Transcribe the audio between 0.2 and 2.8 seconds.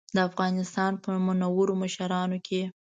افغانستان په منورو مشرانو کې.